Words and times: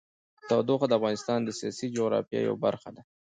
تودوخه 0.49 0.85
د 0.87 0.93
افغانستان 0.99 1.39
د 1.43 1.49
سیاسي 1.59 1.85
جغرافیه 1.95 2.41
یوه 2.47 2.59
برخه 2.65 2.89
ده. 2.95 3.01